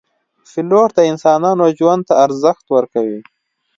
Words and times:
پیلوټ 0.51 0.89
د 0.95 0.99
انسانانو 1.11 1.65
ژوند 1.77 2.01
ته 2.07 2.13
ارزښت 2.25 2.65
ورکوي. 2.75 3.19